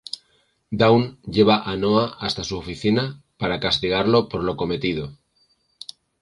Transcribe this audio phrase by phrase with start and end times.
[0.81, 5.15] Dawn lleva a Noah hasta su oficina para castigarlo por lo cometido.